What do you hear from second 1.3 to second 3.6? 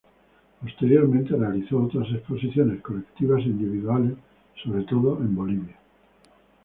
realizó otras exposiciones colectivas e